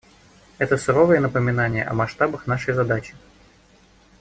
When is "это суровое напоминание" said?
0.57-1.85